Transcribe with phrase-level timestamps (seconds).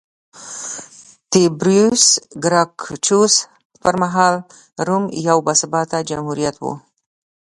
[1.31, 2.05] تیبریوس
[2.43, 3.35] ګراکچوس
[3.81, 4.35] پرمهال
[4.87, 6.65] روم یو باثباته جمهوریت و